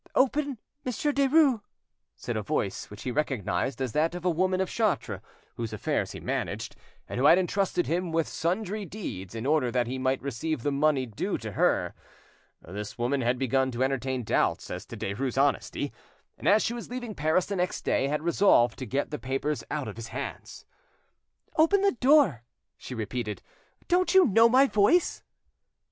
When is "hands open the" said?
20.07-21.91